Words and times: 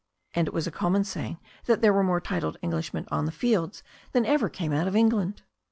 And 0.33 0.47
it 0.47 0.53
was 0.55 0.65
a 0.65 0.71
common 0.71 1.03
saying 1.03 1.37
that 1.65 1.81
there 1.81 1.93
were 1.93 2.01
more 2.03 2.19
titled 2.19 2.57
Englishmen 2.63 3.07
on 3.11 3.25
the 3.25 3.31
fields 3.31 3.83
than 4.13 4.25
ever 4.25 4.49
came 4.49 4.73
out 4.73 4.87
of 4.87 4.95
England. 4.95 5.43